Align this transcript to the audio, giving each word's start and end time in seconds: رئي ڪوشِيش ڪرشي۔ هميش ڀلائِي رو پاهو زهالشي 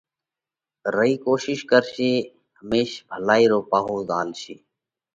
رئي 0.95 1.13
ڪوشِيش 1.25 1.59
ڪرشي۔ 1.71 2.11
هميش 2.59 2.89
ڀلائِي 3.11 3.45
رو 3.51 3.59
پاهو 3.71 3.95
زهالشي 4.07 4.55